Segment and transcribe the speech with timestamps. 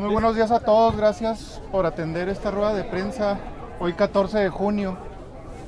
[0.00, 3.38] Muy buenos días a todos, gracias por atender esta rueda de prensa
[3.78, 4.96] hoy 14 de junio.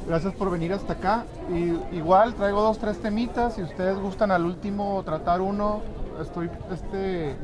[0.08, 1.24] Gracias por venir hasta acá.
[1.50, 3.56] Y igual traigo dos, tres temitas.
[3.56, 5.82] Si ustedes gustan al último tratar uno,
[6.18, 7.36] estoy este,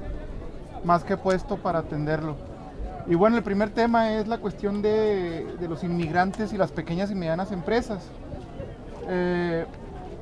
[0.82, 2.36] más que puesto para atenderlo.
[3.06, 7.14] Y bueno, el primer tema es la cuestión de, los inmigrantes y las pequeñas y
[7.14, 8.02] medianas empresas.
[9.08, 9.66] Eh,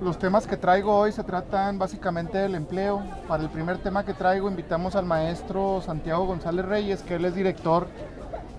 [0.00, 3.02] los temas que traigo hoy se tratan básicamente del empleo.
[3.28, 7.34] Para el primer tema que traigo invitamos al maestro Santiago González Reyes, que él es
[7.34, 7.88] director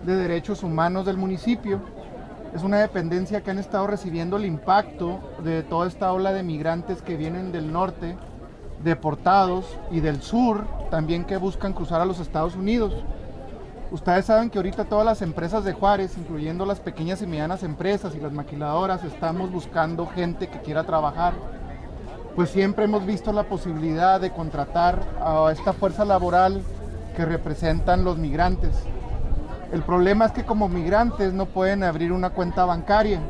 [0.05, 1.79] de Derechos Humanos del municipio.
[2.55, 7.01] Es una dependencia que han estado recibiendo el impacto de toda esta ola de migrantes
[7.01, 8.15] que vienen del norte,
[8.83, 12.95] deportados, y del sur, también que buscan cruzar a los Estados Unidos.
[13.89, 18.13] Ustedes saben que ahorita todas las empresas de Juárez, incluyendo las pequeñas y medianas empresas
[18.15, 21.33] y las maquiladoras, estamos buscando gente que quiera trabajar.
[22.35, 26.61] Pues siempre hemos visto la posibilidad de contratar a esta fuerza laboral
[27.15, 28.75] que representan los migrantes.
[29.71, 33.21] El problema es que como migrantes no pueden abrir una cuenta bancaria.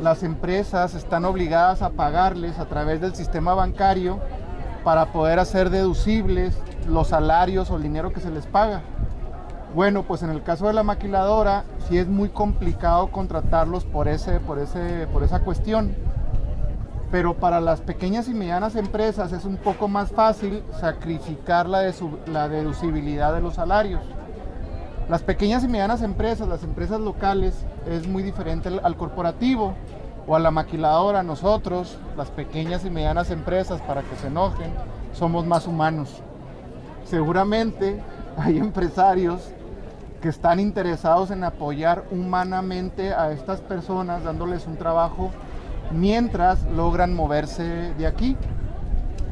[0.00, 4.18] Las empresas están obligadas a pagarles a través del sistema bancario
[4.82, 6.56] para poder hacer deducibles
[6.88, 8.80] los salarios o el dinero que se les paga.
[9.74, 14.38] Bueno, pues en el caso de la maquiladora sí es muy complicado contratarlos por, ese,
[14.38, 15.96] por, ese, por esa cuestión.
[17.10, 21.92] Pero para las pequeñas y medianas empresas es un poco más fácil sacrificar la,
[22.26, 24.00] la deducibilidad de los salarios.
[25.08, 29.74] Las pequeñas y medianas empresas, las empresas locales, es muy diferente al corporativo
[30.28, 31.24] o a la maquiladora.
[31.24, 34.72] Nosotros, las pequeñas y medianas empresas, para que se enojen,
[35.12, 36.22] somos más humanos.
[37.04, 38.00] Seguramente
[38.36, 39.52] hay empresarios
[40.24, 45.30] que están interesados en apoyar humanamente a estas personas, dándoles un trabajo
[45.90, 48.34] mientras logran moverse de aquí.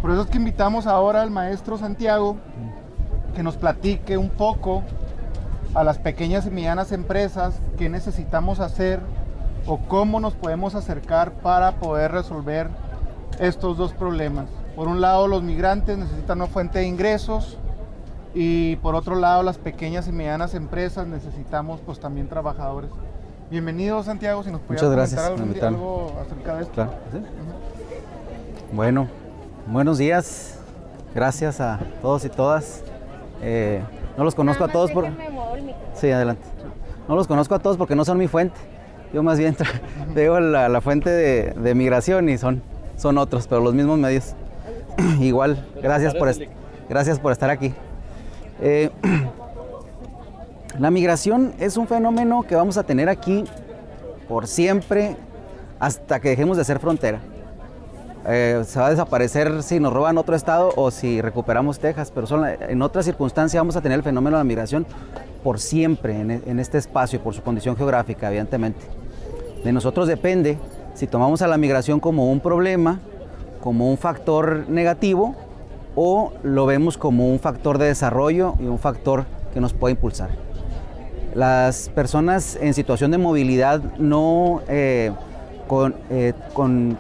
[0.02, 2.36] Por eso es que invitamos ahora al maestro Santiago
[3.34, 4.82] que nos platique un poco
[5.72, 9.00] a las pequeñas y medianas empresas qué necesitamos hacer
[9.66, 12.68] o cómo nos podemos acercar para poder resolver
[13.38, 14.44] estos dos problemas.
[14.76, 17.56] Por un lado, los migrantes necesitan una fuente de ingresos
[18.34, 22.90] y por otro lado, las pequeñas y medianas empresas necesitamos pues también trabajadores.
[23.50, 24.88] Bienvenido Santiago, si nos pudiera
[25.36, 26.88] comentar algo, acerca de esto.
[28.72, 29.08] Bueno,
[29.66, 30.58] buenos días.
[31.14, 32.82] Gracias a todos y todas.
[33.42, 33.82] Eh,
[34.16, 35.06] no los conozco a todos por...
[35.94, 36.42] Sí, adelante.
[37.06, 38.58] No los conozco a todos porque no son mi fuente.
[39.12, 39.54] Yo más bien
[40.14, 42.62] veo la, la, fuente de, de, migración y son,
[42.96, 44.34] son otros, pero los mismos medios.
[45.20, 46.32] Igual, gracias por,
[46.88, 47.74] gracias por estar aquí.
[48.64, 48.90] Eh,
[50.78, 53.44] la migración es un fenómeno que vamos a tener aquí
[54.28, 55.16] por siempre
[55.80, 57.18] hasta que dejemos de ser frontera.
[58.28, 62.28] Eh, se va a desaparecer si nos roban otro estado o si recuperamos Texas, pero
[62.46, 64.86] en otras circunstancias vamos a tener el fenómeno de la migración
[65.42, 68.80] por siempre en, en este espacio, por su condición geográfica, evidentemente.
[69.64, 70.56] De nosotros depende
[70.94, 73.00] si tomamos a la migración como un problema,
[73.60, 75.34] como un factor negativo
[75.94, 80.30] o lo vemos como un factor de desarrollo y un factor que nos puede impulsar.
[81.34, 85.12] Las personas en situación de movilidad no eh,
[86.10, 86.32] eh,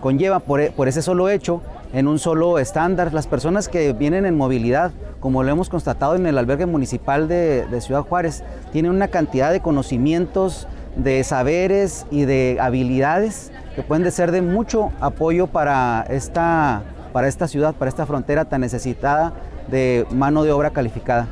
[0.00, 1.60] conllevan por, ese solo hecho
[1.92, 3.12] en un solo estándar.
[3.12, 7.66] Las personas que vienen en movilidad, como lo hemos constatado en el albergue municipal de,
[7.66, 8.42] de Ciudad Juárez,
[8.72, 10.66] tienen una cantidad de conocimientos,
[10.96, 17.48] de saberes y de habilidades que pueden ser de mucho apoyo para esta para esta
[17.48, 19.34] ciudad, para esta frontera tan necesitada
[19.70, 21.28] de mano de obra calificada.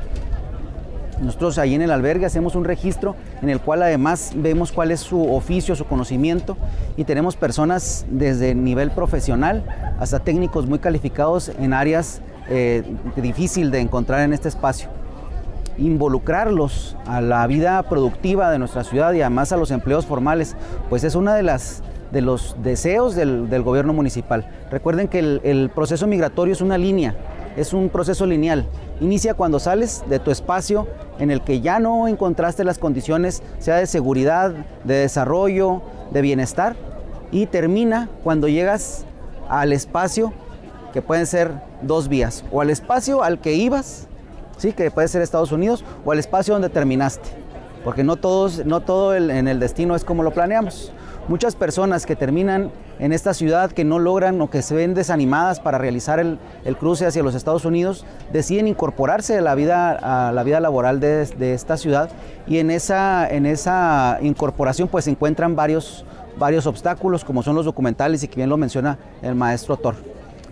[1.21, 5.01] Nosotros ahí en el albergue hacemos un registro en el cual además vemos cuál es
[5.01, 6.57] su oficio, su conocimiento
[6.97, 9.63] y tenemos personas desde nivel profesional
[9.99, 12.83] hasta técnicos muy calificados en áreas eh,
[13.15, 14.89] difícil de encontrar en este espacio.
[15.77, 20.55] Involucrarlos a la vida productiva de nuestra ciudad y además a los empleos formales,
[20.89, 24.47] pues es una de las de los deseos del, gobierno municipal.
[24.69, 27.15] Recuerden que el, proceso migratorio es una línea,
[27.55, 28.67] es un proceso lineal.
[28.99, 30.87] Inicia cuando sales de tu espacio
[31.19, 34.53] en el que ya no encontraste las condiciones, sea de seguridad,
[34.83, 35.81] de desarrollo,
[36.11, 36.75] de bienestar,
[37.31, 39.05] y termina cuando llegas
[39.49, 40.33] al espacio
[40.93, 44.07] que pueden ser dos vías, o al espacio al que ibas,
[44.57, 44.73] ¿sí?
[44.73, 47.29] que puede ser Estados Unidos, o al espacio donde terminaste,
[47.85, 50.91] porque no, todos, no todo en el destino es como lo planeamos.
[51.27, 55.59] Muchas personas que terminan en esta ciudad que no logran o que se ven desanimadas
[55.59, 56.39] para realizar el,
[56.79, 61.53] cruce hacia los Estados Unidos, deciden incorporarse a la vida, a la vida laboral de,
[61.53, 62.09] esta ciudad
[62.47, 66.05] y en esa, en esa incorporación pues se encuentran varios,
[66.39, 69.95] varios obstáculos como son los documentales y que bien lo menciona el maestro Thor.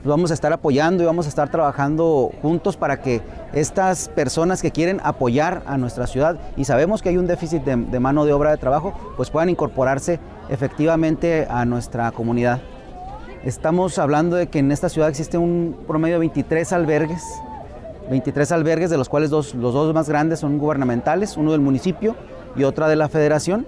[0.04, 3.22] vamos a estar apoyando y vamos a estar trabajando juntos para que
[3.54, 7.76] estas personas que quieren apoyar a nuestra ciudad y sabemos que hay un déficit de,
[7.76, 10.20] de mano de obra de trabajo, pues puedan incorporarse
[10.50, 12.60] efectivamente a nuestra comunidad.
[13.44, 17.24] Estamos hablando de que en esta ciudad existe un promedio de 23 albergues,
[18.10, 22.16] 23 albergues de los cuales dos, los dos más grandes son gubernamentales, uno del municipio
[22.56, 23.66] y otra de la federación.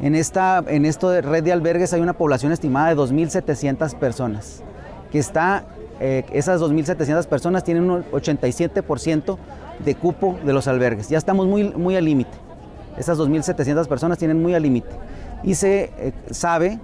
[0.00, 4.62] En esta en red de albergues hay una población estimada de 2.700 personas,
[5.10, 5.64] que está,
[5.98, 9.38] eh, esas 2.700 personas tienen un 87%
[9.84, 11.08] de cupo de los albergues.
[11.08, 12.36] Ya estamos muy, muy al límite.
[12.96, 14.90] Esas 2.700 personas tienen muy al límite.
[15.42, 16.78] Y se eh, sabe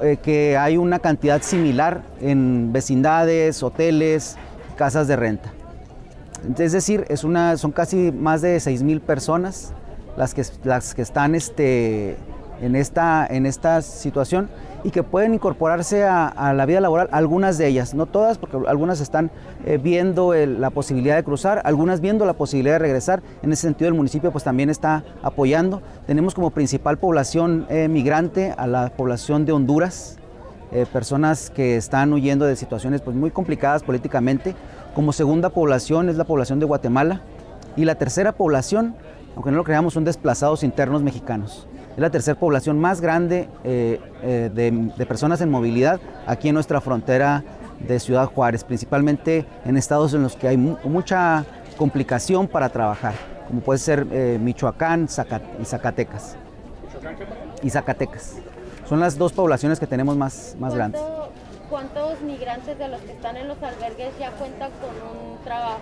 [0.00, 4.36] eh, que hay una cantidad similar en vecindades, hoteles,
[4.76, 5.52] casas de renta.
[6.58, 9.72] Es decir, es una, son casi más de 6.000 personas
[10.16, 12.16] las que, las que están este,
[12.60, 14.48] en esta, en esta situación
[14.84, 19.00] y que pueden incorporarse a, la vida laboral, algunas de ellas, no todas, porque algunas
[19.00, 19.30] están
[19.64, 23.22] eh, viendo la posibilidad de cruzar, algunas viendo la posibilidad de regresar.
[23.42, 25.82] En ese sentido, el municipio pues también está apoyando.
[26.06, 30.18] Tenemos como principal población eh, migrante a la población de Honduras,
[30.72, 34.54] eh, personas que están huyendo de situaciones pues, muy complicadas políticamente.
[34.94, 37.20] Como segunda población es la población de Guatemala
[37.76, 38.94] y la tercera población,
[39.36, 41.68] aunque no lo creamos, son desplazados internos mexicanos.
[41.94, 46.54] Es la tercera población más grande eh, eh, de, de, personas en movilidad aquí en
[46.54, 47.44] nuestra frontera
[47.86, 51.44] de Ciudad Juárez, principalmente en estados en los que hay mu mucha
[51.76, 53.14] complicación para trabajar,
[53.48, 55.08] como puede ser eh, Michoacán
[55.60, 56.36] y Zacatecas.
[57.62, 58.36] Y Zacatecas.
[58.88, 61.00] Son las dos poblaciones que tenemos más, más grandes.
[61.68, 65.80] ¿Cuántos migrantes de los que están en los albergues ya cuentan con un trabajo?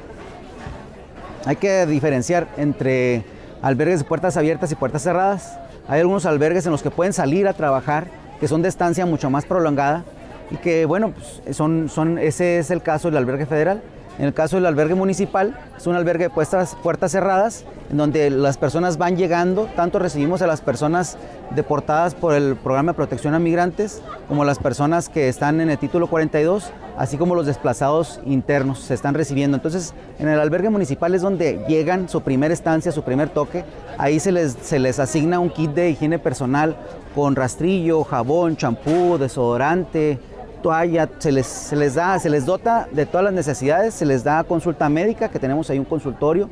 [1.47, 3.25] Hay que diferenciar entre
[3.63, 5.59] albergues de puertas abiertas y puertas cerradas.
[5.89, 9.31] Hay algunos albergues en los que pueden salir a trabajar, que son de estancia mucho
[9.31, 10.05] más prolongada
[10.51, 13.83] y que, bueno, pues son, son, ese es el caso del albergue federal.
[14.21, 16.77] En el caso del albergue municipal, es un albergue de puertas,
[17.11, 21.17] cerradas, en donde las personas van llegando, tanto recibimos a las personas
[21.57, 25.79] deportadas por el programa de protección a migrantes, como las personas que están en el
[25.79, 29.57] título 42, así como los desplazados internos se están recibiendo.
[29.57, 33.65] Entonces, en el albergue municipal es donde llegan su primera estancia, su primer toque,
[33.97, 36.77] ahí se les, se les asigna un kit de higiene personal
[37.15, 40.19] con rastrillo, jabón, champú, desodorante,
[40.61, 44.25] toalla, se les, se les da, se les dota de todas las necesidades, se les
[44.25, 46.49] da consulta médica, que tenemos ahí un consultorio.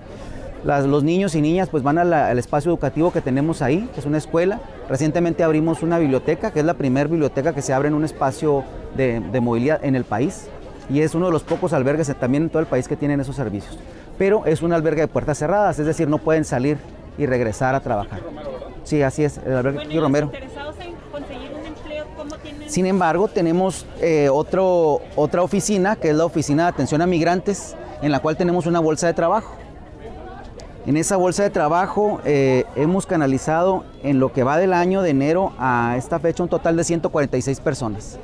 [0.64, 4.06] Las, los niños y niñas pues van al espacio educativo que tenemos ahí, que es
[4.06, 4.60] una escuela.
[4.88, 8.64] Recientemente abrimos una biblioteca, que es la primera biblioteca que se abre en un espacio
[8.96, 10.48] de, movilidad en el país.
[10.90, 13.36] Y es uno de los pocos albergues también en todo el país que tienen esos
[13.36, 13.78] servicios.
[14.16, 16.78] Pero es un albergue de puertas cerradas, es decir, no pueden salir
[17.18, 18.20] y regresar a trabajar.
[18.82, 20.32] Sí, así es, el albergue bueno, Romero.
[22.68, 28.12] Sin embargo, tenemos eh, otra oficina, que es la Oficina de Atención a Migrantes, en
[28.12, 29.56] la cual tenemos una bolsa de trabajo.
[30.86, 35.10] En esa bolsa de trabajo eh, hemos canalizado en lo que va del año de
[35.10, 38.18] enero a esta fecha un total de 146 personas.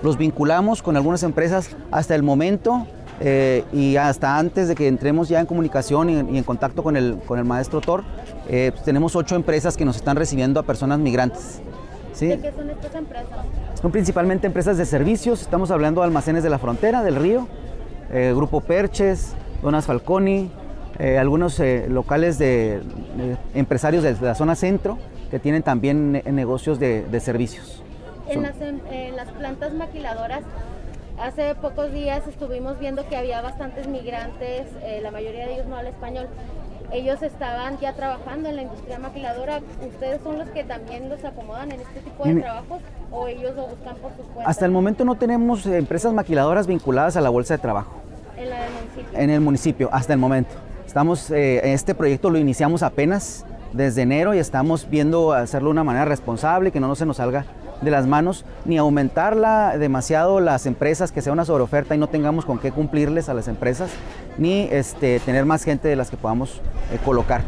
[0.00, 2.86] Los vinculamos con algunas empresas hasta el momento
[3.18, 7.18] eh, y hasta antes de que entremos ya en comunicación y, en contacto con el,
[7.26, 8.04] con el maestro Thor,
[8.46, 11.60] pues tenemos ocho empresas que nos están recibiendo a personas migrantes.
[12.18, 12.26] ¿Sí?
[12.26, 13.38] ¿De qué son estas empresas?
[13.80, 17.46] Son principalmente empresas de servicios, estamos hablando de almacenes de la frontera, del río,
[18.12, 20.50] eh, Grupo Perches, Donas Falconi,
[20.98, 22.80] eh, algunos eh, locales de,
[23.54, 24.98] empresarios de la zona centro
[25.30, 27.84] que tienen también ne negocios de, de servicios.
[28.28, 30.42] En las, en las plantas maquiladoras
[31.20, 35.76] Hace pocos días estuvimos viendo que había bastantes migrantes, eh, la mayoría de ellos no
[35.76, 36.28] habla español.
[36.90, 39.60] Ellos estaban ya trabajando en la industria maquiladora.
[39.86, 42.80] ¿Ustedes son los que también los acomodan en este tipo de en, trabajos
[43.10, 44.46] o ellos lo buscan por sus cuentas?
[44.46, 47.92] Hasta el momento no tenemos empresas maquiladoras vinculadas a la bolsa de trabajo.
[48.36, 49.18] ¿En la del municipio?
[49.18, 50.54] En el municipio, hasta el momento.
[50.86, 55.84] Estamos, eh, este proyecto lo iniciamos apenas desde enero y estamos viendo hacerlo de una
[55.84, 57.44] manera responsable, que no se nos salga
[57.80, 62.44] de las manos, ni aumentarla demasiado las empresas, que sea una sobreoferta y no tengamos
[62.44, 63.90] con qué cumplirles a las empresas,
[64.36, 66.60] ni este, tener más gente de las que podamos
[66.92, 67.42] eh, colocar.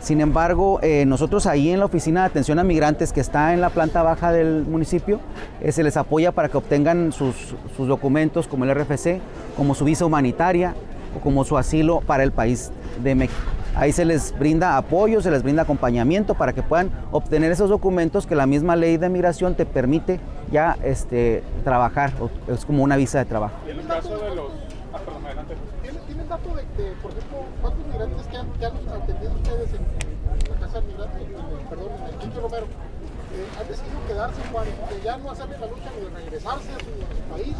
[0.00, 3.60] Sin embargo, eh, nosotros ahí en la oficina de atención a migrantes que está en
[3.60, 5.20] la planta baja del municipio,
[5.60, 9.20] eh, se les apoya para que obtengan sus, sus documentos como el RFC,
[9.56, 10.74] como su visa humanitaria
[11.14, 12.70] o como su asilo para el país
[13.02, 13.59] de México.
[13.76, 18.26] Ahí se les brinda apoyo, se les brinda acompañamiento para que puedan obtener esos documentos
[18.26, 22.12] que la misma ley de migración te permite ya este, trabajar,
[22.48, 23.54] es como una visa de trabajo.
[23.66, 24.50] Y en el caso de los...
[24.92, 25.54] Ah, perdón, adelante.
[25.82, 28.72] ¿Tienen, ¿tienen dato de, de, por ejemplo, cuántos migrantes que han, que han
[29.02, 31.22] atendido ustedes en, en la casa de migrantes,
[31.70, 35.50] perdón, en el Quinto Romero, eh, han decidido quedarse en Juárez, que ya no hacen
[35.50, 37.56] la lucha ni de regresarse a su, a su país,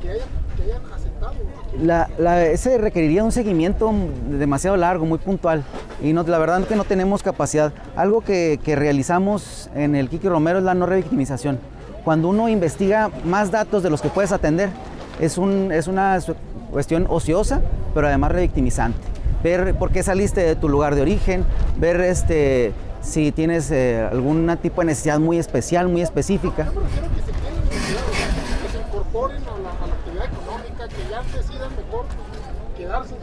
[0.00, 0.10] que
[0.62, 1.34] hayan, aceptado.
[1.80, 3.92] La, la, ese requeriría un seguimiento
[4.30, 5.64] demasiado largo, muy puntual.
[6.02, 7.72] Y no, la verdad es que no tenemos capacidad.
[7.96, 11.58] Algo que, que realizamos en el Kiki Romero es la no revictimización.
[12.04, 14.68] Cuando uno investiga más datos de los que puedes atender,
[15.20, 16.18] es, un, es una
[16.70, 17.62] cuestión ociosa,
[17.94, 18.98] pero además revictimizante.
[19.42, 21.44] Ver por qué saliste de tu lugar de origen,
[21.78, 27.22] ver este, si tienes eh, algún tipo de necesidad muy especial, muy específica a que
[27.22, 28.28] se queden en la ciudad, o sea,
[28.62, 32.06] que se incorporen a la, a la actividad económica, que ya decidan mejor
[32.84, 33.14] quedarse.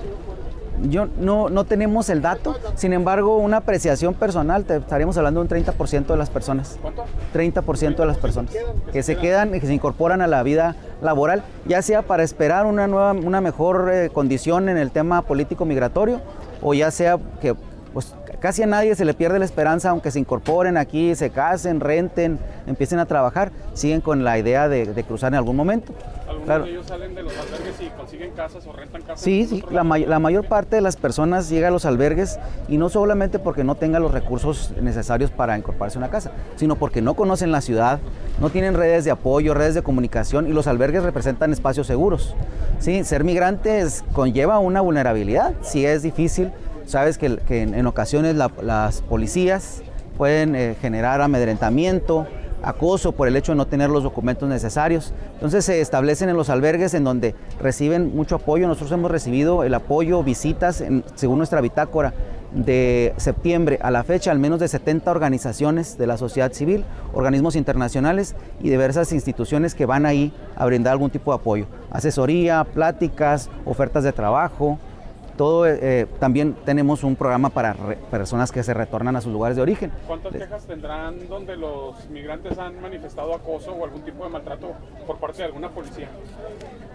[0.83, 5.55] Yo no, no tenemos el dato, sin embargo, una apreciación personal, te estaríamos hablando de
[5.55, 6.79] un 30% de las personas.
[6.81, 7.03] ¿Cuánto?
[7.35, 8.51] 30% de las personas
[8.91, 12.65] que se quedan y que se incorporan a la vida laboral, ya sea para esperar
[12.65, 16.19] una, nueva, una mejor eh, condición en el tema político migratorio
[16.63, 17.55] o ya sea que
[17.93, 21.79] pues, casi a nadie se le pierde la esperanza, aunque se incorporen aquí, se casen,
[21.79, 25.93] renten, empiecen a trabajar, siguen con la idea de, de cruzar en algún momento.
[26.45, 26.65] Claro.
[26.65, 29.21] ellos salen de los albergues y consiguen casas o rentan casas.
[29.21, 29.85] Sí, sí, la, lado.
[29.85, 33.63] may- la mayor parte de las personas llega a los albergues y no solamente porque
[33.63, 37.61] no tenga los recursos necesarios para incorporarse a una casa, sino porque no conocen la
[37.61, 37.99] ciudad,
[38.39, 42.35] no tienen redes de apoyo, redes de comunicación y los albergues representan espacios seguros.
[42.79, 46.51] Sí, ser migrante es- conlleva una vulnerabilidad, si es difícil,
[46.85, 49.83] sabes que, que en, en ocasiones la- las policías
[50.17, 52.27] pueden eh, generar amedrentamiento,
[52.63, 55.13] acoso por el hecho de no tener los documentos necesarios.
[55.33, 58.67] Entonces se establecen en los albergues en donde reciben mucho apoyo.
[58.67, 60.83] Nosotros hemos recibido el apoyo, visitas,
[61.15, 62.13] según nuestra bitácora,
[62.51, 67.55] de septiembre a la fecha, al menos de 70 organizaciones de la sociedad civil, organismos
[67.55, 71.65] internacionales y diversas instituciones que van ahí a brindar algún tipo de apoyo.
[71.91, 74.79] Asesoría, pláticas, ofertas de trabajo,
[75.41, 79.55] todo, eh, también tenemos un programa para re- personas que se retornan a sus lugares
[79.55, 79.91] de origen.
[80.05, 84.67] ¿Cuántas quejas tendrán donde los migrantes han manifestado acoso o algún tipo de maltrato
[85.07, 86.09] por parte de alguna policía?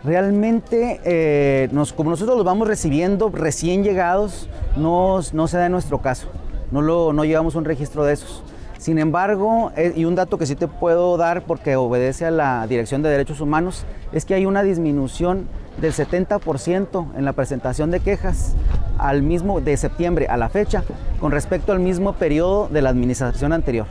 [0.04, 5.72] Realmente, eh, nos- como nosotros los vamos recibiendo recién llegados, no, no se da en
[5.72, 6.28] nuestro caso.
[6.70, 8.44] No, lo, no llevamos un registro de esos.
[8.78, 12.64] Sin embargo, eh, y un dato que sí te puedo dar porque obedece a la
[12.68, 15.48] Dirección de Derechos Humanos, es que hay una disminución
[15.80, 18.54] del 70% en la presentación de quejas
[18.99, 20.83] al mismo de septiembre a la fecha
[21.21, 23.87] con respecto al mismo periodo de la administración anterior.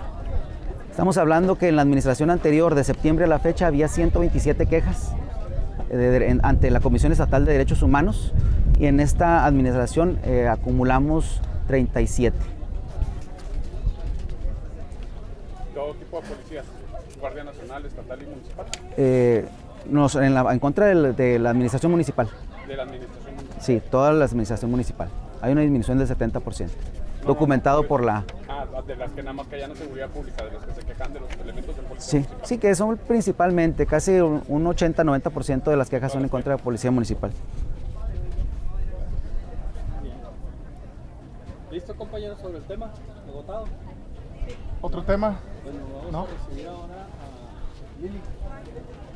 [0.89, 5.11] Estamos hablando que en la administración anterior de septiembre a la fecha había 127 quejas
[5.89, 8.33] eh, de- de- en- ante la Comisión Estatal de Derechos Humanos
[8.79, 12.35] y en esta administración eh, acumulamos 37.
[15.73, 16.65] Todo tipo de policías,
[17.19, 18.65] Guardia Nacional, Estatal y Municipal,
[18.97, 19.45] Eh,
[19.89, 22.27] nos- en, la- en contra del- de la administración municipal,
[22.67, 23.61] de la administración municipal.
[23.61, 25.09] sí, toda la administración municipal.
[25.41, 26.69] Hay una disminución del 70%,
[27.25, 28.23] documentado por la...
[28.49, 31.13] Ah, de las que nada más que hayan seguridad pública, de los que se quejan
[31.13, 32.45] de los elementos del policía Sí, municipal.
[32.47, 36.57] sí, que son principalmente, casi un un 80-90% de las quejas son en contra de
[36.59, 37.31] la policía municipal.
[41.71, 42.91] ¿Listo, compañeros, sobre el tema?
[43.27, 43.65] ¿Agotado?
[44.81, 45.39] ¿Otro tema?
[45.63, 46.21] Bueno, vamos No.
[46.21, 47.07] a recibir ahora.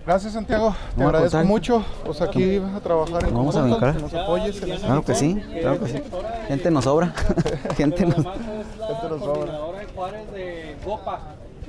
[0.06, 1.86] Gracias Santiago, te No, agradezco mucho.
[2.04, 5.16] Pues aquí vas a trabajar en Vamos a conjunto, que nos apoyes en Claro que
[5.16, 6.04] sí, claro que sí.
[6.48, 7.14] Gente nos sobra.
[7.78, 8.16] Gente nos...
[8.16, 9.60] Gente nos sobra.
[9.96, 11.20] Juárez de GOPA,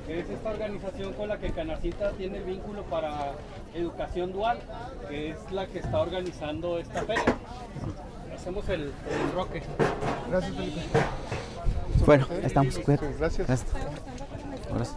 [0.07, 3.33] que es esta organización con la que Canacita tiene vínculo para
[3.75, 4.59] educación dual,
[5.09, 7.25] que es la que está organizando esta feria.
[8.35, 9.62] Hacemos el, el roque.
[10.31, 10.81] Gracias Felipe.
[12.07, 12.79] Bueno, estamos.
[12.79, 13.14] Cuídate.
[13.19, 13.47] Gracias.
[13.49, 13.73] Gracias.
[14.73, 14.97] Gracias.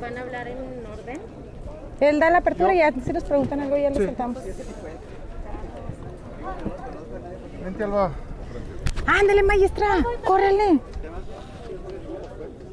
[0.00, 1.20] ¿Van a hablar en orden?
[2.00, 4.42] Él da la apertura y ya si nos preguntan algo ya lo soltamos.
[7.62, 8.12] Vente Alba.
[9.06, 9.86] Ándale, maestra,
[10.24, 10.80] córrele.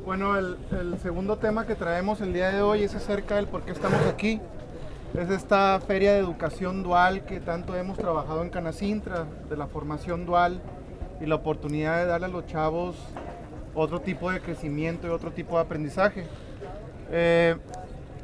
[0.05, 3.63] Bueno, el, el segundo tema que traemos el día de hoy es acerca del por
[3.63, 4.39] qué estamos aquí.
[5.13, 10.25] Es esta feria de educación dual que tanto hemos trabajado en Canacintra, de la formación
[10.25, 10.61] dual
[11.19, 12.95] y la oportunidad de darle a los chavos
[13.75, 16.25] otro tipo de crecimiento y otro tipo de aprendizaje.
[17.11, 17.55] Eh,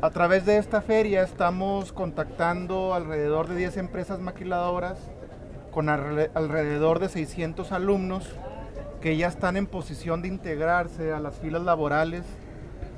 [0.01, 4.97] a través de esta feria estamos contactando alrededor de 10 empresas maquiladoras
[5.71, 8.29] con alre- alrededor de 600 alumnos
[9.01, 12.23] que ya están en posición de integrarse a las filas laborales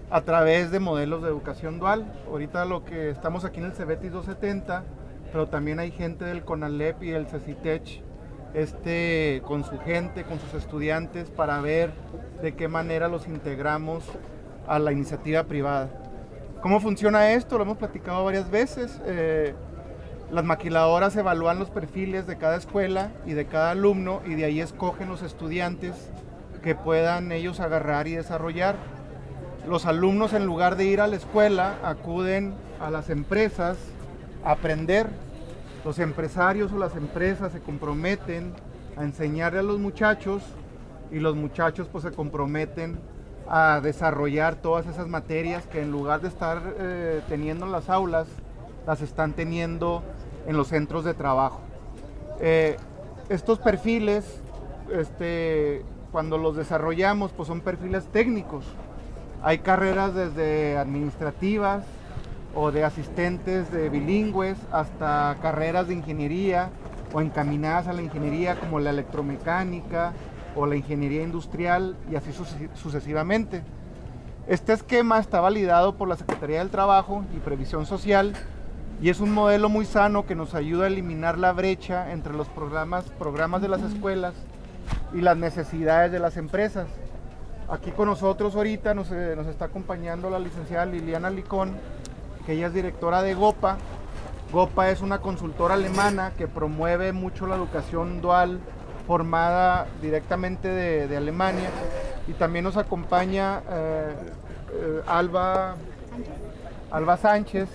[0.09, 2.05] a través de modelos de educación dual.
[2.27, 4.83] Ahorita lo que estamos aquí en el CEBETIS 270,
[5.31, 8.01] pero también hay gente del CONALEP y del CECITECH
[8.53, 11.91] este, con su gente, con sus estudiantes, para ver
[12.41, 14.03] de qué manera los integramos
[14.67, 15.89] a la iniciativa privada.
[16.61, 17.57] ¿Cómo funciona esto?
[17.57, 18.99] Lo hemos platicado varias veces.
[19.05, 19.53] Eh,
[20.31, 24.59] las maquiladoras evalúan los perfiles de cada escuela y de cada alumno y de ahí
[24.59, 26.09] escogen los estudiantes
[26.63, 28.75] que puedan ellos agarrar y desarrollar.
[29.67, 33.77] Los alumnos en lugar de ir a la escuela acuden a las empresas
[34.43, 35.07] a aprender.
[35.83, 38.53] Los empresarios o las empresas se comprometen
[38.97, 40.41] a enseñarle a los muchachos
[41.11, 42.97] y los muchachos pues se comprometen
[43.47, 48.27] a desarrollar todas esas materias que en lugar de estar eh, teniendo en las aulas,
[48.87, 50.03] las están teniendo
[50.47, 51.61] en los centros de trabajo.
[52.39, 52.77] Eh,
[53.29, 54.25] estos perfiles,
[54.91, 58.65] este, cuando los desarrollamos, pues son perfiles técnicos.
[59.43, 61.83] Hay carreras desde administrativas
[62.55, 66.69] o de asistentes de bilingües hasta carreras de ingeniería
[67.13, 70.13] o encaminadas a la ingeniería como la electromecánica,
[70.55, 72.31] o la ingeniería industrial y así
[72.73, 73.63] sucesivamente.
[74.47, 78.33] Este esquema está validado por la Secretaría del Trabajo y Previsión Social
[79.01, 82.47] y es un modelo muy sano que nos ayuda a eliminar la brecha entre los
[82.47, 84.33] programas, programas de las escuelas
[85.13, 86.87] y las necesidades de las empresas.
[87.67, 91.73] Aquí con nosotros ahorita nos, eh, nos está acompañando la licenciada Liliana Licón,
[92.45, 93.77] que ella es directora de GOPA.
[94.53, 98.59] GOPA es una consultora alemana que promueve mucho la educación dual
[99.07, 101.69] formada directamente de, Alemania.
[102.27, 104.15] Y también nos acompaña eh,
[104.73, 105.75] eh, Alba,
[106.91, 107.69] Alba Sánchez,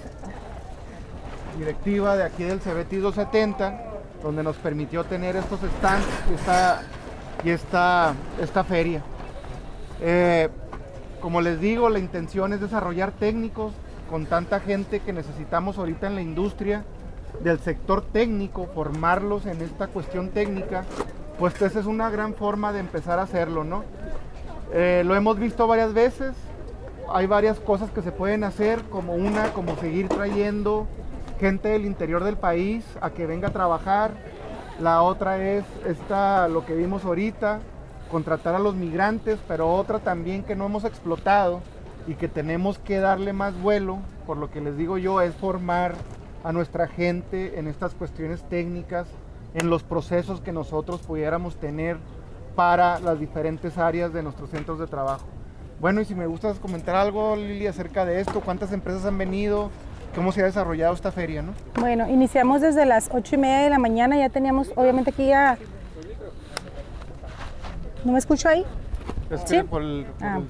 [1.59, 3.81] directiva de aquí del CBT 270,
[4.23, 6.83] donde nos permitió tener estos stands y esta,
[7.45, 9.03] y esta, esta feria.
[10.01, 10.49] Eh,
[11.21, 13.73] como les digo, la intención es desarrollar técnicos
[14.09, 16.85] con tanta gente que necesitamos ahorita en la industria
[17.45, 20.85] del sector técnico, formarlos en esta cuestión técnica
[21.41, 23.83] pues esa es una gran forma de empezar a hacerlo, ¿no?
[24.75, 26.35] Eh, lo hemos visto varias veces,
[27.11, 30.87] hay varias cosas que se pueden hacer, como una, como seguir trayendo
[31.41, 34.11] gente del interior del país a que venga a trabajar.
[34.81, 37.61] La otra es esta, lo que vimos ahorita,
[38.11, 41.63] contratar a los migrantes, pero otra también que no hemos explotado
[42.07, 45.95] y que tenemos que darle más vuelo, por lo que les digo yo, es formar
[46.45, 49.09] a nuestra gente en estas cuestiones técnicas
[49.55, 51.99] en los procesos que nosotros pudiéramos tener
[52.55, 55.27] para las diferentes áreas de nuestros centros de trabajo.
[55.81, 59.71] Bueno, y si me gustas comentar algo, Lili, acerca de esto, cuántas empresas han venido,
[60.15, 61.53] cómo se ha desarrollado esta feria, ¿no?
[61.81, 65.57] Bueno, iniciamos desde las ocho y media de la mañana, ya teníamos, obviamente aquí ya...
[68.05, 68.65] ¿No me escucho ahí?
[69.31, 70.41] Es que por, el, ah.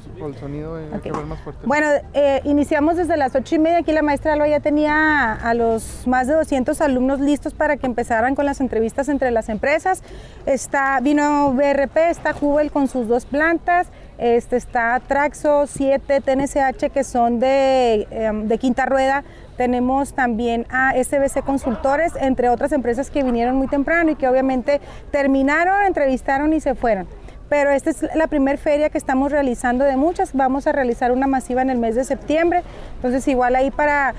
[0.41, 0.79] sonido
[1.27, 1.67] más fuerte.
[1.67, 3.79] Bueno, eh, iniciamos desde las ocho y media.
[3.79, 7.87] Aquí la maestra Alba ya tenía a los más de 200 alumnos listos para que
[7.87, 10.03] empezaran con las entrevistas entre las empresas.
[10.47, 13.89] Está, vino BRP, está Jubel con sus dos plantas.
[14.17, 19.25] Este, está Traxo, 7, TNCH que son de, em, de quinta rueda.
[19.59, 24.81] Tenemos también a SBC Consultores, entre otras empresas que vinieron muy temprano y que obviamente
[25.11, 27.07] terminaron, entrevistaron y se fueron
[27.51, 30.35] pero esta es la primera feria que estamos realizando de muchas.
[30.35, 32.63] Vamos a realizar una masiva en el mes de septiembre.
[32.95, 34.15] Entonces, igual ahí para.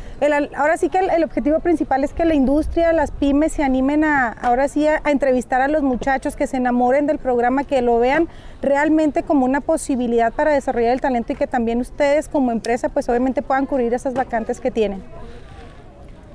[0.58, 4.34] ahora sí que el, objetivo principal es que la industria, las pymes se animen a,
[4.34, 8.28] ahora sí, a, entrevistar a los muchachos, que se enamoren del programa, que lo vean
[8.62, 13.08] realmente como una posibilidad para desarrollar el talento y que también ustedes, como empresa, pues
[13.08, 15.02] obviamente puedan cubrir esas vacantes que tienen.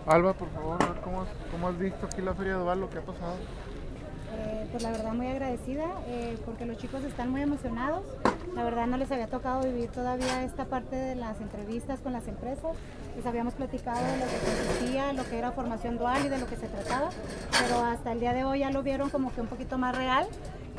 [0.07, 3.37] Alba, por favor, ¿cómo, cómo has visto aquí la Feria de lo que ha pasado?
[4.71, 8.05] Pues la verdad muy agradecida eh, porque los chicos están muy emocionados.
[8.55, 12.27] La verdad no les había tocado vivir todavía esta parte de las entrevistas con las
[12.27, 12.77] empresas.
[13.17, 16.47] Les habíamos platicado de lo que consistía, lo que era formación dual y de lo
[16.47, 17.11] que se trataba,
[17.61, 20.27] pero hasta el día de hoy ya lo vieron como que un poquito más real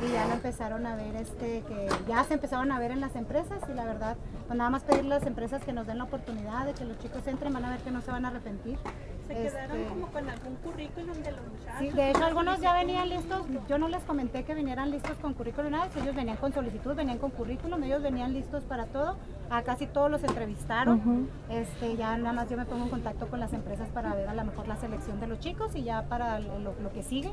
[0.00, 3.16] y ya lo empezaron a ver, este, que ya se empezaron a ver en las
[3.16, 6.04] empresas y la verdad, pues nada más pedirle a las empresas que nos den la
[6.04, 8.78] oportunidad de que los chicos entren, van a ver que no se van a arrepentir.
[9.26, 11.78] ¿Se quedaron este, como con algún currículum de los muchachos?
[11.80, 15.34] Sí, de hecho algunos ya venían listos, yo no les comenté que vinieran listos con
[15.34, 19.16] currículum, nada, ellos venían con solicitud, venían con currículum, ellos venían listos para todo,
[19.50, 23.38] a casi todos los entrevistaron, este, ya nada más yo me pongo en contacto con
[23.38, 26.38] las empresas para ver a lo mejor la selección de los chicos y ya para
[26.38, 27.30] lo, lo que sigue.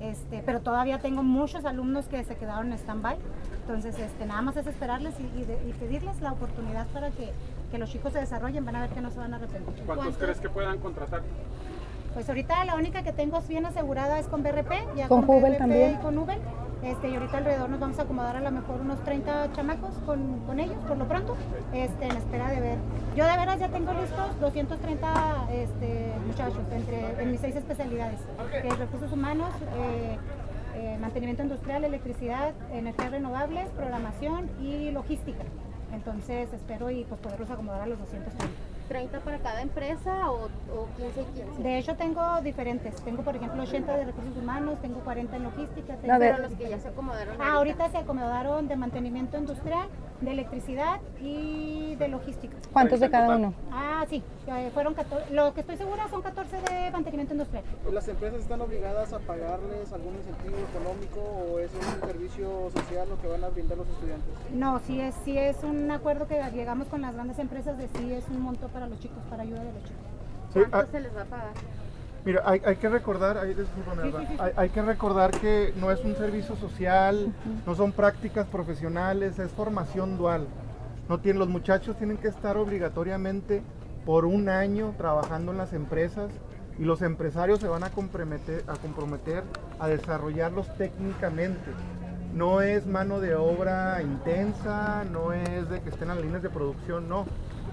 [0.00, 3.16] Este, pero todavía tengo muchos alumnos que se quedaron en stand-by.
[3.62, 7.32] Entonces, este, nada más es esperarles y, pedirles la oportunidad para que,
[7.78, 8.64] los chicos se desarrollen.
[8.64, 9.84] Van a ver que no se van a arrepentir.
[9.84, 11.22] ¿Cuántos, crees que puedan contratar?
[12.14, 15.94] Pues ahorita la única que tengo bien asegurada es con BRP, con, con también.
[15.94, 16.38] y con Uber.
[16.82, 20.40] Este, y ahorita alrededor nos vamos a acomodar a lo mejor unos 30 chamacos con,
[20.46, 21.36] con ellos, por lo pronto,
[21.72, 22.78] este, en espera de ver.
[23.16, 28.20] Yo de veras ya tengo listos 230 este, muchachos entre, en mis seis especialidades,
[28.62, 30.18] que es recursos humanos, eh,
[30.78, 35.42] eh, mantenimiento industrial, electricidad, energías renovables, programación y logística.
[35.92, 38.46] Entonces espero y pues poderlos acomodar a los 230.
[38.88, 41.62] 30 para cada empresa o, o 15 y 15?
[41.62, 42.94] De hecho tengo diferentes.
[43.02, 45.96] Tengo por ejemplo 80 de recursos humanos, tengo 40 en logística.
[45.96, 47.36] Tengo ver, los que ya se acomodaron.
[47.40, 49.88] Ah, ahorita se acomodaron de mantenimiento industrial,
[50.20, 52.56] de electricidad y de logística.
[52.72, 53.54] ¿Cuántos de cada uno?
[53.72, 54.22] Ah, sí,
[54.74, 57.64] fueron 14, lo que estoy segura son 14 de mantenimiento industrial.
[57.92, 63.20] ¿Las empresas están obligadas a pagarles algún incentivo económico o es un servicio social lo
[63.20, 64.28] que van a brindar los estudiantes?
[64.52, 68.12] No, sí es, sí es un acuerdo que llegamos con las grandes empresas de sí
[68.12, 70.02] es un monto para los chicos, para ayuda de los chicos.
[70.52, 71.52] Sí, ¿Cuánto ah, se les va a pagar?
[72.28, 76.04] Mira, hay, hay que recordar, ay, discúlpame, Alba, hay, hay que recordar que no es
[76.04, 77.32] un servicio social,
[77.66, 80.46] no son prácticas profesionales, es formación dual.
[81.08, 83.62] No tienen, los muchachos tienen que estar obligatoriamente
[84.04, 86.30] por un año trabajando en las empresas
[86.78, 89.42] y los empresarios se van a comprometer a, comprometer
[89.78, 91.70] a desarrollarlos técnicamente.
[92.34, 96.50] No es mano de obra intensa, no es de que estén en las líneas de
[96.50, 97.24] producción, no.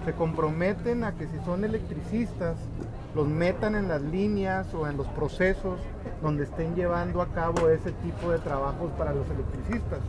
[0.06, 2.56] Se comprometen a que si son electricistas,
[3.16, 5.80] los metan en las líneas o en los procesos
[6.22, 10.00] donde estén llevando a cabo ese tipo de trabajos para los electricistas.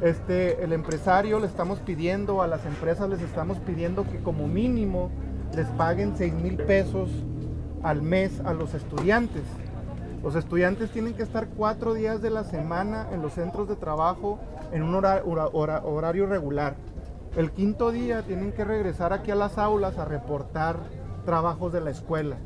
[0.00, 5.10] Este, el empresario le estamos pidiendo, a las empresas les estamos pidiendo que como mínimo
[5.54, 7.10] les paguen 6 mil pesos
[7.82, 9.42] al mes a los estudiantes.
[10.22, 14.38] Los estudiantes tienen que estar cuatro días de la semana en los centros de trabajo
[14.72, 16.76] en un hora- hora- hora- horario regular.
[17.36, 20.76] El quinto día tienen que regresar aquí a las aulas a reportar
[21.28, 22.38] trabajos de la escuela.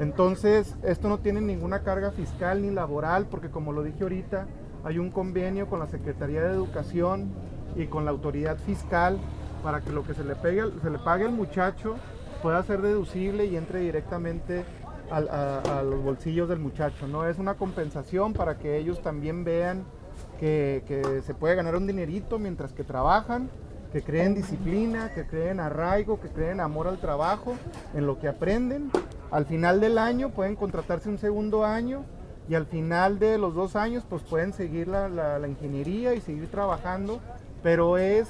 [0.00, 4.46] Entonces, esto no tiene ninguna carga fiscal ni laboral, porque como lo dije ahorita,
[4.84, 7.28] hay un convenio con la Secretaría de Educación
[7.76, 9.18] y con la autoridad fiscal
[9.62, 11.96] para que lo que se le, pague al muchacho
[12.42, 14.64] pueda ser deducible y entre directamente
[15.10, 17.06] a los bolsillos del muchacho.
[17.06, 19.84] No es una compensación para que ellos también vean
[20.40, 23.50] que, que se puede ganar un dinerito mientras que trabajan,
[23.96, 27.56] que creen disciplina, que creen arraigo, que creen amor al trabajo,
[27.94, 28.90] en lo que aprenden.
[29.30, 32.04] Al final del año pueden contratarse un segundo año
[32.46, 37.20] y al final de los dos años pues pueden seguir la, ingeniería y seguir trabajando,
[37.62, 38.28] pero es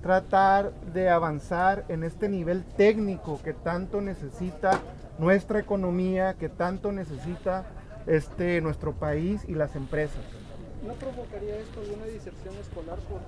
[0.00, 4.80] tratar de avanzar en este nivel técnico que tanto necesita
[5.18, 7.66] nuestra economía, que tanto necesita
[8.06, 10.22] este, nuestro país y las empresas.
[10.86, 13.20] ¿No provocaría esto alguna diserción escolar por,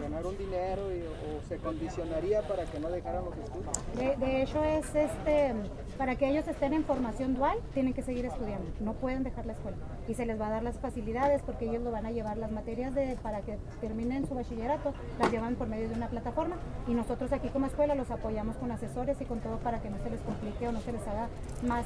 [0.00, 4.18] ganar un dinero o se condicionaría para que no dejaran los estudios?
[4.18, 5.54] De, hecho es este
[5.98, 9.52] para que ellos estén en formación dual tienen que seguir estudiando, no pueden dejar la
[9.52, 9.76] escuela
[10.08, 12.50] y se les va a dar las facilidades porque ellos lo van a llevar las
[12.50, 16.56] materias de para que terminen su bachillerato las llevan por medio de una plataforma
[16.88, 19.98] y nosotros aquí como escuela los apoyamos con asesores y con todo para que no
[19.98, 21.28] se les complique o no se les haga
[21.62, 21.84] más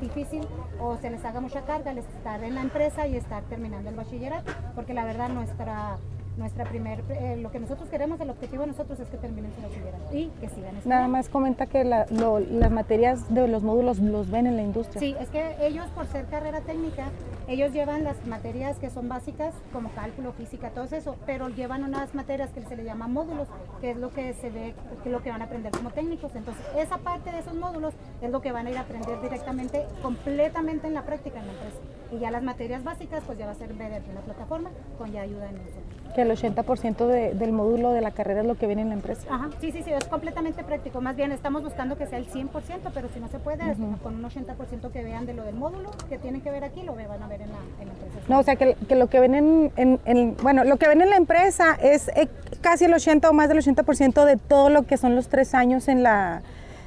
[0.00, 0.46] difícil
[0.80, 3.96] o se les haga mucha carga el estar en la empresa y estar terminando el
[3.96, 5.98] bachillerato porque la verdad nuestra
[6.36, 9.60] nuestra primer eh, lo que nosotros queremos el objetivo de nosotros es que terminen su
[9.62, 10.88] bachillerato y que sigan estudiando.
[10.88, 14.62] Nada más comenta que la- lo- las materias de los módulos los ven en la
[14.62, 14.98] industria.
[15.00, 17.10] Sí, es que ellos por ser carrera técnica,
[17.48, 22.14] ellos llevan las materias que son básicas como cálculo, física, todo eso, pero llevan unas
[22.14, 23.48] materias que se le llama módulos,
[23.80, 26.34] que es lo que se ve, que es lo que van a aprender como técnicos.
[26.34, 27.92] Entonces, esa parte de esos módulos
[28.22, 31.52] es lo que van a ir a aprender directamente, completamente en la práctica en la
[31.52, 31.76] empresa.
[32.10, 35.22] Y ya las materias básicas, pues ya va a ser mediante una plataforma con ya
[35.22, 35.81] ayuda de nosotros.
[36.14, 38.94] Que el 80% de- del módulo de la carrera es lo que viene en la
[38.94, 39.22] empresa.
[39.30, 41.00] Ajá, sí, sí, sí, es completamente práctico.
[41.00, 44.16] Más bien estamos buscando que sea el 100%, pero si no se puede, es con
[44.16, 47.22] un 80% que vean de lo del módulo, que tienen que ver aquí, lo van
[47.22, 48.18] a ver en la, en la empresa.
[48.28, 51.00] No, o sea, que, que lo que ven en, en- en- bueno, lo que ven
[51.00, 52.28] en la empresa es eh,
[52.60, 55.88] casi el 80 o más del 80% de todo lo que son los tres años
[55.88, 56.42] en la,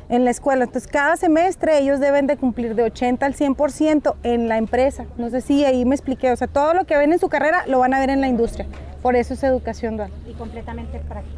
[0.07, 0.65] en la escuela.
[0.65, 5.05] Entonces, cada semestre ellos deben de cumplir de 80 al 100% en la empresa.
[5.17, 6.31] No sé si ahí me expliqué.
[6.31, 8.27] O sea, todo lo que ven en su carrera lo van a ver en la
[8.27, 8.67] industria.
[9.05, 10.09] Por eso es educación dual.
[10.27, 11.37] y completamente práctico.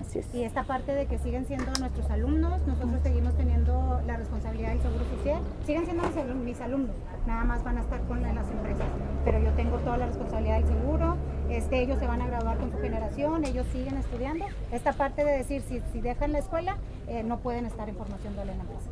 [0.00, 0.34] Así es.
[0.34, 4.80] Y esta parte de que siguen siendo nuestros alumnos, nosotros seguimos teniendo la responsabilidad del
[4.80, 8.32] seguro social, siguen siendo mis alumnos, mis alumnos, nada más van a estar con la-
[8.32, 8.86] las empresas,
[9.26, 11.16] pero yo tengo toda la responsabilidad del seguro,
[11.50, 15.32] este, ellos se van a graduar con su generación, ellos siguen estudiando, esta parte de
[15.36, 18.62] decir si, si dejan la escuela, eh, no pueden estar en formación dual en la
[18.64, 18.88] empresa.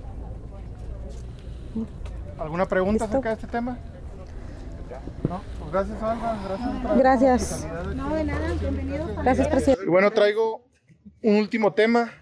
[2.38, 3.16] ¿Alguna pregunta ¿Listo?
[3.16, 3.78] acerca de este tema?
[5.28, 6.96] No, pues gracias Alba, gracias.
[6.96, 7.66] Gracias.
[7.94, 9.02] No, de nada, bienvenidos.
[9.02, 9.84] cuando Gracias, presidente.
[9.84, 10.64] Y Bueno, traigo
[11.22, 12.12] un último tema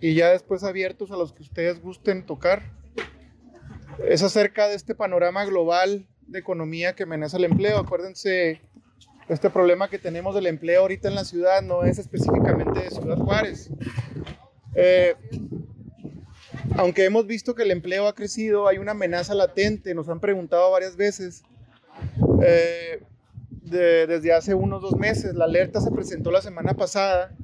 [0.00, 2.62] y ya después abiertos a los que ustedes gusten tocar.
[4.06, 7.78] Es acerca de este panorama global de economía que amenaza el empleo.
[7.78, 8.60] Acuérdense,
[9.28, 13.16] este problema que tenemos del empleo ahorita en la ciudad no es específicamente de Ciudad
[13.16, 13.70] Juárez.
[14.76, 15.16] Eh,
[16.76, 20.70] aunque hemos visto que el empleo ha crecido, hay una amenaza latente, nos han preguntado
[20.70, 21.42] varias veces.
[22.42, 23.02] Eh,
[23.62, 27.34] desde hace unos dos meses, la alerta se presentó la semana pasada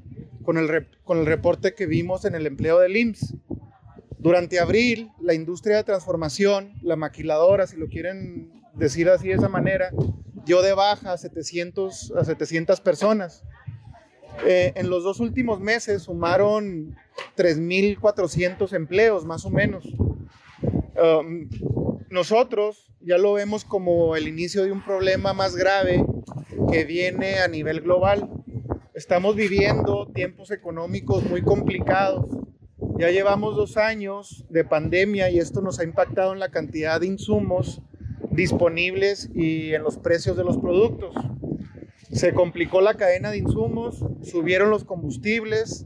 [0.45, 3.35] con el, con el reporte que vimos en el empleo del IMSS.
[4.19, 9.49] Durante abril, la industria de transformación, la maquiladora, si lo quieren decir así de esa
[9.49, 9.91] manera,
[10.45, 13.43] dio de baja a 700, a 700 personas.
[14.47, 16.97] Eh, en los dos últimos meses sumaron
[17.37, 19.85] 3.400 empleos, más o menos.
[21.03, 21.49] Um,
[22.11, 26.05] nosotros ya lo vemos como el inicio de un problema más grave
[26.71, 28.31] que viene a nivel global.
[28.95, 32.27] Estamos viviendo tiempos económicos muy complicados.
[32.99, 37.09] Ya llevamos dos años de pandemia y esto nos ha impactado en la cantidad de
[37.09, 37.83] insumos
[38.31, 41.17] disponibles y en los precios de los productos.
[42.13, 45.85] Se complicó la cadena de insumos, subieron los combustibles,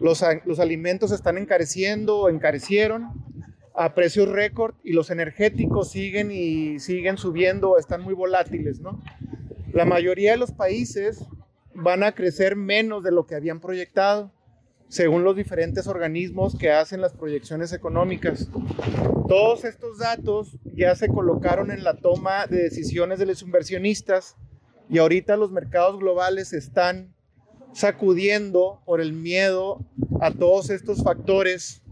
[0.00, 3.25] los, los alimentos están encareciendo o encarecieron
[3.76, 9.02] a precios récord y los energéticos siguen y siguen subiendo, están muy volátiles, ¿no?
[9.72, 11.24] La mayoría de los países
[11.74, 14.32] van a crecer menos de lo que habían proyectado,
[14.88, 18.48] según los diferentes organismos que hacen las proyecciones económicas.
[19.28, 24.36] Todos estos datos ya se colocaron en la toma de decisiones de los inversionistas
[24.88, 27.14] y ahorita los mercados globales están
[27.74, 29.84] sacudiendo por el miedo
[30.22, 31.82] a todos estos factores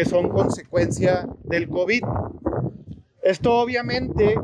[0.00, 2.02] que son consecuencia del COVID.
[3.20, 4.34] Esto obviamente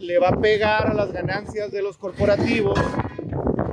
[0.00, 2.78] le va a pegar a las ganancias de los corporativos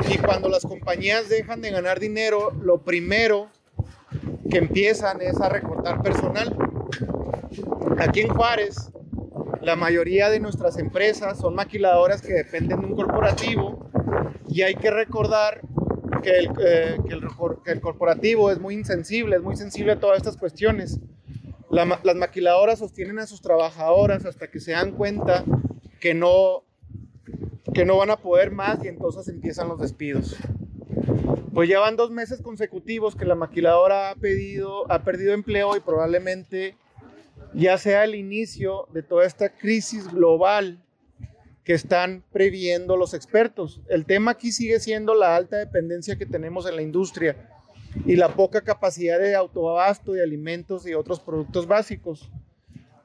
[0.10, 3.50] y cuando las compañías dejan de ganar dinero, lo primero
[4.50, 6.56] que empiezan es a recortar personal.
[7.98, 8.94] Aquí en Juárez,
[9.62, 13.90] la mayoría de nuestras empresas son maquiladoras que dependen de un corporativo
[14.48, 15.60] y hay que recordar
[16.24, 16.98] que el, eh,
[17.66, 21.02] que el corporativo es muy insensible, es muy sensible a todas estas cuestiones
[21.70, 25.44] las maquiladoras sostienen a sus trabajadoras hasta que se dan cuenta
[26.00, 26.64] que no,
[27.74, 30.36] que no van a poder más y entonces empiezan los despidos.
[31.54, 34.86] Pues ya van dos meses consecutivos que la maquiladora ha, perdido
[35.34, 36.76] empleo y probablemente
[37.54, 40.84] ya sea el inicio de toda esta crisis global
[41.64, 43.82] que están previendo los expertos.
[43.90, 47.55] El tema aquí sigue siendo la alta dependencia que tenemos en la industria
[48.06, 52.30] y la poca capacidad de autoabasto de alimentos y otros productos básicos.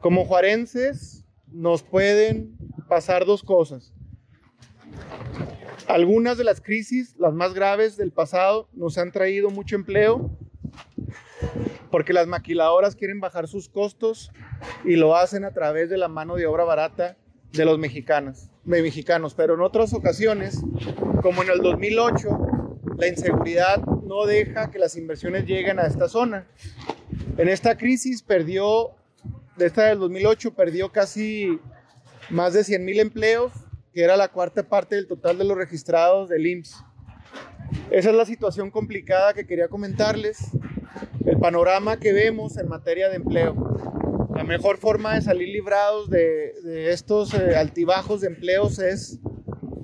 [0.00, 2.56] Como juarenses nos pueden
[2.88, 3.92] pasar dos cosas.
[5.86, 10.30] Algunas de las crisis, las más graves del pasado, nos han traído mucho empleo
[11.90, 14.30] porque las maquiladoras quieren bajar sus costos
[14.84, 17.16] y lo hacen a través de la mano de obra barata
[17.52, 19.34] de los mexicanos, de mexicanos.
[19.34, 20.62] Pero en otras ocasiones,
[21.22, 22.28] como en el 2008,
[22.96, 26.44] la inseguridad no deja que las inversiones lleguen a esta zona.
[27.38, 28.90] En esta crisis perdió,
[29.56, 31.60] de esta del 2008, perdió casi
[32.28, 33.52] más de 100 mil empleos,
[33.92, 36.84] que era la cuarta parte del total de los registrados del IMSS.
[37.92, 40.38] Esa es la situación complicada que quería comentarles,
[41.24, 43.54] el panorama que vemos en materia de empleo.
[44.34, 49.20] La mejor forma de salir librados de, estos eh, altibajos de empleos es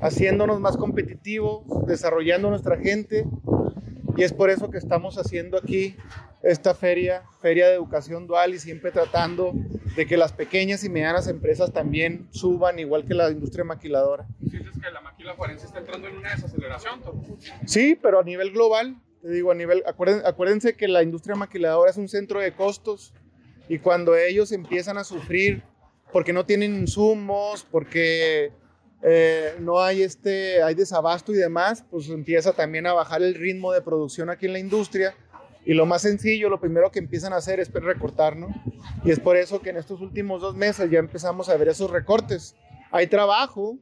[0.01, 3.25] haciéndonos más competitivos, desarrollando nuestra gente.
[4.17, 5.95] Y es por eso que estamos haciendo aquí
[6.43, 9.53] esta feria, feria de educación dual y siempre tratando
[9.95, 14.27] de que las pequeñas y medianas empresas también suban igual que la industria maquiladora.
[14.49, 17.01] ¿Sientes que la maquila forense está entrando en una desaceleración?
[17.67, 21.91] Sí, pero a nivel global, te digo, a nivel, acuérdense, acuérdense que la industria maquiladora
[21.91, 23.13] es un centro de costos
[23.69, 25.63] y cuando ellos empiezan a sufrir
[26.13, 28.53] porque no tienen insumos, porque
[29.09, 33.73] eh, no hay, este, hay desabasto y demás, pues empieza también a bajar el ritmo
[33.73, 35.15] de producción aquí en la industria.
[35.65, 38.49] Y lo más sencillo, lo primero que empiezan a hacer es recortar, ¿no?
[39.05, 41.89] Y es por eso que en estos últimos dos meses ya empezamos a ver esos
[41.89, 42.57] recortes.
[42.91, 43.79] Hay trabajo,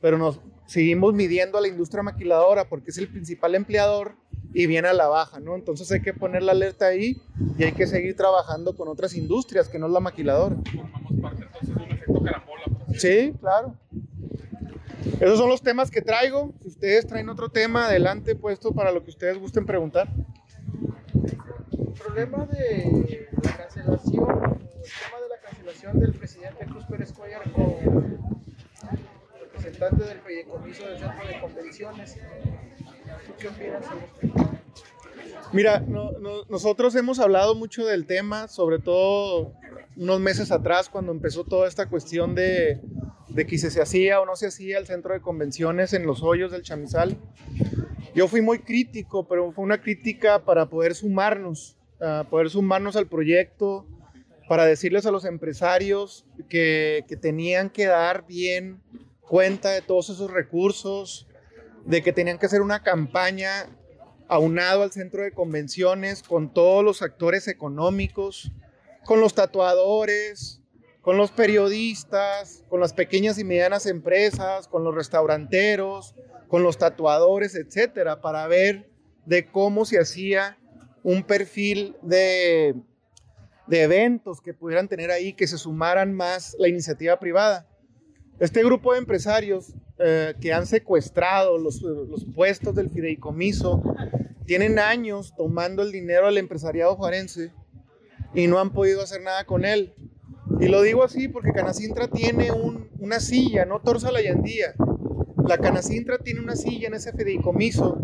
[0.00, 4.16] pero nos seguimos midiendo a la industria maquiladora porque es el principal empleador
[4.52, 5.54] y viene a la baja, ¿no?
[5.54, 7.16] Entonces hay que poner la alerta ahí
[7.56, 10.56] y hay que seguir trabajando con otras industrias que no es la maquiladora.
[10.74, 12.64] Formamos parte entonces de un efecto carambola.
[12.96, 13.76] Sí, claro.
[15.20, 16.52] Esos son los temas que traigo.
[16.62, 20.08] Si ustedes traen otro tema, adelante puesto para lo que ustedes gusten preguntar.
[21.72, 27.50] El problema de la cancelación, el tema de la cancelación del presidente Cruz Pérez Cuellar
[27.52, 28.18] con
[29.40, 32.16] representante del fideicomiso del centro de convenciones.
[33.38, 33.84] qué opinas
[35.52, 35.80] Mira,
[36.48, 39.54] nosotros hemos hablado mucho del tema, sobre todo
[39.96, 42.80] unos meses atrás cuando empezó toda esta cuestión de
[43.38, 46.24] de que si se hacía o no se hacía el centro de convenciones en los
[46.24, 47.16] hoyos del chamizal.
[48.12, 51.76] Yo fui muy crítico, pero fue una crítica para poder sumarnos,
[52.30, 53.86] poder sumarnos al proyecto,
[54.48, 58.82] para decirles a los empresarios que, que tenían que dar bien
[59.20, 61.28] cuenta de todos esos recursos,
[61.84, 63.68] de que tenían que hacer una campaña
[64.26, 68.50] aunado al centro de convenciones con todos los actores económicos,
[69.04, 70.60] con los tatuadores,
[71.08, 76.14] con los periodistas, con las pequeñas y medianas empresas, con los restauranteros,
[76.48, 78.90] con los tatuadores, etcétera, para ver
[79.24, 80.58] de cómo se hacía
[81.02, 82.74] un perfil de,
[83.68, 87.66] de eventos que pudieran tener ahí, que se sumaran más la iniciativa privada.
[88.38, 93.82] Este grupo de empresarios eh, que han secuestrado los, los, puestos del fideicomiso
[94.44, 97.50] tienen años tomando el dinero del empresariado juarense
[98.34, 99.94] y no han podido hacer nada con él.
[100.60, 104.74] Y lo digo así porque Canacintra tiene un, una silla, no Torza la Yandía.
[105.46, 107.96] La Canacintra tiene una silla en ese fideicomiso,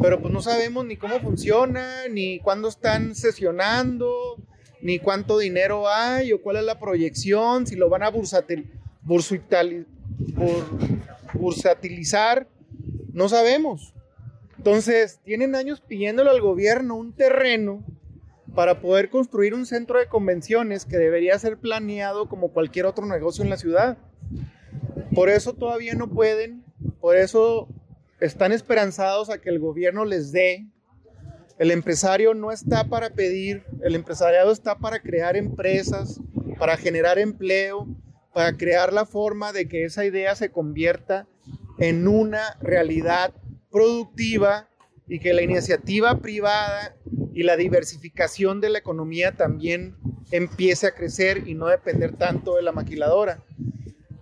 [0.00, 4.36] pero pues no sabemos ni cómo funciona, ni cuándo están sesionando,
[4.80, 8.70] ni cuánto dinero hay o cuál es la proyección, si lo van a bursatil,
[11.34, 12.48] bursatilizar,
[13.12, 13.94] no sabemos.
[14.58, 17.84] Entonces, tienen años pidiéndole al gobierno un terreno
[18.56, 23.44] para poder construir un centro de convenciones que debería ser planeado como cualquier otro negocio
[23.44, 23.98] en la ciudad.
[25.14, 26.64] Por eso todavía no pueden,
[27.00, 27.68] por eso
[28.18, 30.66] están esperanzados a que el gobierno les dé.
[31.58, 36.18] El empresario no está para pedir, el empresariado está para crear empresas,
[36.58, 37.86] para generar empleo,
[38.32, 41.28] para crear la forma de que esa idea se convierta
[41.78, 43.34] en una realidad
[43.70, 44.68] productiva
[45.06, 46.96] y que la iniciativa privada
[47.36, 49.94] y la diversificación de la economía también
[50.30, 53.44] empiece a crecer y no depender tanto de la maquiladora.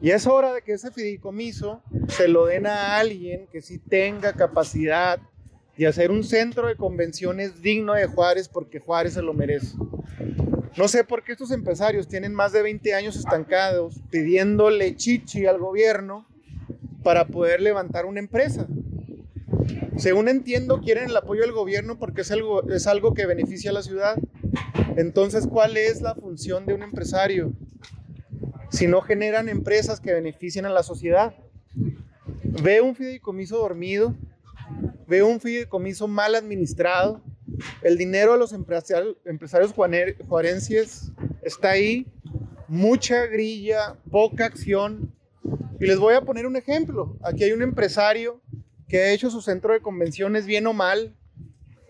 [0.00, 4.32] Y es hora de que ese fideicomiso se lo den a alguien que sí tenga
[4.32, 5.20] capacidad
[5.78, 9.76] de hacer un centro de convenciones digno de Juárez porque Juárez se lo merece.
[10.76, 15.58] No sé por qué estos empresarios tienen más de 20 años estancados pidiéndole chichi al
[15.58, 16.26] gobierno
[17.04, 18.66] para poder levantar una empresa.
[19.96, 23.74] Según entiendo, quieren el apoyo del gobierno porque es algo, es algo que beneficia a
[23.74, 24.16] la ciudad.
[24.96, 27.52] Entonces, ¿cuál es la función de un empresario?
[28.70, 31.34] Si no generan empresas que beneficien a la sociedad.
[32.62, 34.14] Ve un fideicomiso dormido,
[35.06, 37.22] ve un fideicomiso mal administrado,
[37.82, 39.74] el dinero de los empresarios, empresarios
[41.42, 42.06] está ahí,
[42.68, 45.14] mucha grilla, poca acción.
[45.80, 47.16] Y les voy a poner un ejemplo.
[47.22, 48.40] Aquí hay un empresario
[48.88, 51.14] que ha hecho su centro de convenciones bien o mal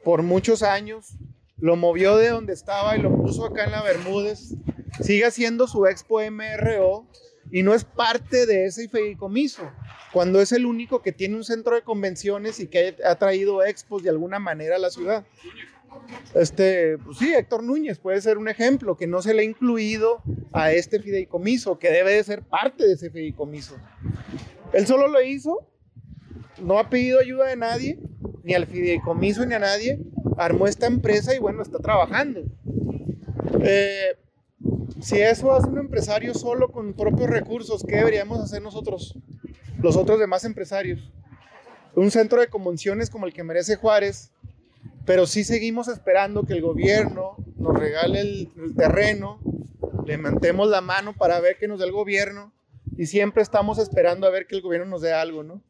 [0.05, 1.17] por muchos años.
[1.59, 4.55] Lo movió de donde estaba y lo puso acá en la Bermúdez.
[5.01, 7.07] Sigue haciendo su expo MRO
[7.51, 9.71] y no es parte de ese fideicomiso,
[10.13, 14.03] cuando es el único que tiene un centro de convenciones y que ha traído expos
[14.03, 15.25] de alguna manera a la ciudad.
[16.35, 20.23] Este, pues sí, Héctor Núñez puede ser un ejemplo que no se le ha incluido
[20.53, 23.77] a este fideicomiso, que debe de ser parte de ese fideicomiso.
[24.73, 25.69] Él solo lo hizo,
[26.63, 27.99] no ha pedido ayuda de nadie,
[28.43, 29.99] ni al fideicomiso ni a nadie,
[30.37, 32.43] armó esta empresa y bueno, está trabajando.
[33.61, 34.17] Eh,
[35.01, 39.19] si eso hace un empresario solo con propios recursos, ¿qué deberíamos hacer nosotros,
[39.81, 41.13] los otros demás empresarios?
[41.95, 44.33] Un centro de convenciones como el que merece Juárez,
[45.05, 49.39] pero sí seguimos esperando que el gobierno nos regale el, el terreno,
[50.07, 52.53] le mantemos la mano para ver qué nos da el gobierno
[52.97, 55.63] y siempre estamos esperando a ver que el gobierno nos dé algo, ¿no?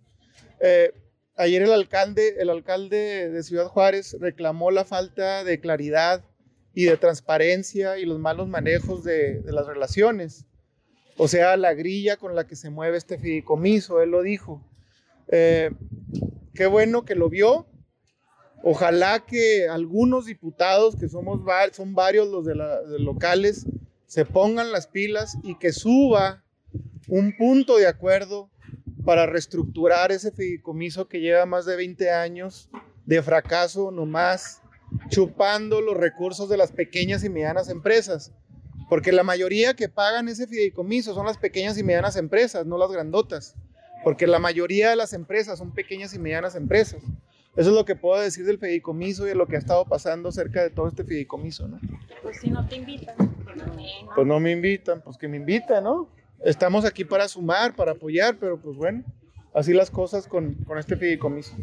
[0.67, 0.95] Eh,
[1.37, 6.25] ayer el alcalde, el alcalde de Ciudad Juárez reclamó la falta de claridad
[6.73, 10.47] y de transparencia y los malos manejos de, las relaciones.
[11.19, 14.67] O sea, la grilla con la que se mueve este fideicomiso, él lo dijo.
[15.29, 15.71] Eh,
[16.55, 17.67] qué bueno que lo vio.
[18.63, 23.67] Ojalá que algunos diputados, que somos son varios los de, la, locales,
[24.07, 26.43] se pongan las pilas y que suba
[27.07, 28.51] un punto de acuerdo
[29.05, 32.71] para reestructurar ese fideicomiso que lleva más de 20 años
[33.07, 34.63] de fracaso nomás
[35.09, 38.33] chupando los recursos de las pequeñas y medianas empresas.
[38.89, 42.91] Porque la mayoría que pagan ese fideicomiso son las pequeñas y medianas empresas, no las
[42.91, 43.57] grandotas.
[44.03, 47.03] Porque la mayoría de las empresas son pequeñas y medianas empresas.
[47.57, 50.33] Eso es lo que puedo decir del fideicomiso y de lo que ha estado pasando
[50.33, 51.81] cerca de todo este fideicomiso, ¿no?
[52.23, 53.15] Pues si no te invitan.
[54.15, 56.09] Pues no me invitan, pues que me invitan, ¿no?
[56.45, 59.03] Estamos aquí para sumar, para apoyar, pero pues bueno,
[59.55, 61.57] así las cosas con, con este fideicomiso.